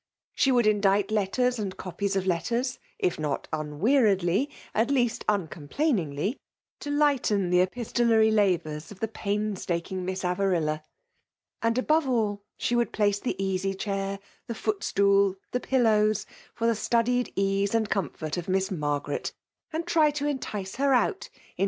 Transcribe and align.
She 0.33 0.51
would 0.51 0.65
indite 0.65 1.11
letters 1.11 1.59
and 1.59 1.77
copies 1.77 2.15
of 2.15 2.25
letters, 2.25 2.79
if 2.97 3.19
not 3.19 3.47
unweariedly, 3.53 4.49
at 4.73 4.89
least 4.89 5.23
uncom 5.27 5.69
plainingly, 5.69 6.39
to 6.79 6.89
lighten 6.89 7.51
the 7.51 7.59
epistolary 7.61 8.31
labours 8.31 8.91
of 8.91 8.99
the 8.99 9.07
painstaking 9.07 10.03
Miss 10.03 10.23
AvariUa; 10.23 10.81
and, 11.61 11.77
above 11.77 12.09
all, 12.09 12.41
she 12.57 12.75
would 12.75 12.91
place 12.91 13.19
the 13.19 13.35
easy 13.37 13.75
chair, 13.75 14.17
the 14.47 14.55
footstool, 14.55 15.35
the 15.51 15.59
pillows, 15.59 16.25
for 16.55 16.65
the 16.65 16.73
studied 16.73 17.35
case 17.35 17.75
and 17.75 17.87
comfort 17.87 18.37
of 18.37 18.47
TAiaa 18.47 18.71
Margaret; 18.79 19.33
and 19.71 19.85
try 19.85 20.09
to 20.09 20.25
entice 20.25 20.77
her 20.77 20.95
out, 20.95 21.29
into 21.29 21.29
VBMALE 21.29 21.29
DOMINATION. 21.29 21.55